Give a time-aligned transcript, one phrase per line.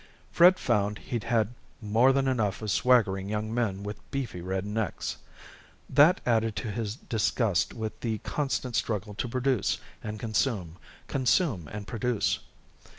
[0.31, 5.17] Fred found he'd had more than enough of swaggering young men with beefy red necks.
[5.87, 10.77] That added to his disgust with the constant struggle to produce and consume,
[11.07, 12.39] consume and produce.